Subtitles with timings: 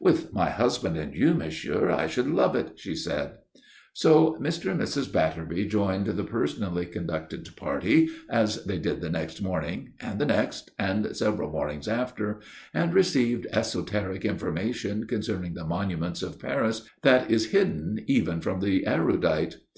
[0.00, 3.38] "With my husband and you, monsieur, I should love it," she said.
[3.94, 4.70] So Mr.
[4.70, 5.10] and Mrs.
[5.10, 10.72] Batterby joined the personally conducted party, as they did the next morning, and the next,
[10.78, 12.42] and several mornings after,
[12.74, 18.86] and received esoteric information concerning the monuments of Paris that is hidden even from the
[18.86, 19.56] erudite.